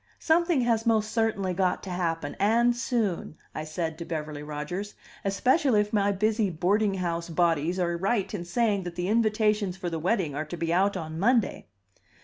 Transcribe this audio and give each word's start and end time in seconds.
"Something 0.17 0.61
has 0.61 0.87
most 0.87 1.11
certainly 1.11 1.53
got 1.53 1.83
to 1.83 1.91
happen 1.91 2.35
and 2.39 2.75
soon," 2.75 3.37
I 3.53 3.63
said 3.63 3.99
to 3.99 4.05
Beverly 4.05 4.41
Rodgers. 4.41 4.95
"Especially 5.23 5.79
if 5.81 5.93
my 5.93 6.11
busy 6.11 6.49
boarding 6.49 6.95
house 6.95 7.29
bodies 7.29 7.79
are 7.79 7.95
right 7.95 8.33
in 8.33 8.43
saying 8.43 8.81
that 8.81 8.95
the 8.95 9.07
invitations 9.09 9.77
for 9.77 9.91
the 9.91 9.99
wedding 9.99 10.33
are 10.33 10.45
to 10.45 10.57
be 10.57 10.73
out 10.73 10.97
on 10.97 11.19
Monday." 11.19 11.67